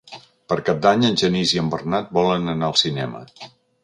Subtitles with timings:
[0.51, 3.23] Per Cap d'Any en Genís i en Bernat volen anar al cinema.